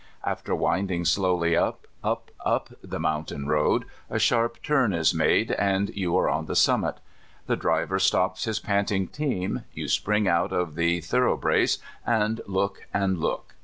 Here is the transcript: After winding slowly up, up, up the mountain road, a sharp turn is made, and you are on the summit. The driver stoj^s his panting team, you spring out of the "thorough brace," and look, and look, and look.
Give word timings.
After 0.23 0.55
winding 0.55 1.05
slowly 1.05 1.55
up, 1.55 1.85
up, 2.03 2.31
up 2.43 2.69
the 2.81 2.99
mountain 2.99 3.45
road, 3.47 3.85
a 4.09 4.17
sharp 4.17 4.59
turn 4.63 4.93
is 4.93 5.13
made, 5.13 5.51
and 5.51 5.91
you 5.95 6.17
are 6.17 6.27
on 6.27 6.47
the 6.47 6.55
summit. 6.55 6.95
The 7.45 7.55
driver 7.55 7.99
stoj^s 7.99 8.45
his 8.45 8.59
panting 8.59 9.09
team, 9.09 9.63
you 9.75 9.87
spring 9.87 10.27
out 10.27 10.51
of 10.51 10.73
the 10.73 11.01
"thorough 11.01 11.37
brace," 11.37 11.77
and 12.03 12.41
look, 12.47 12.87
and 12.91 13.19
look, 13.19 13.19
and 13.19 13.19
look. 13.19 13.55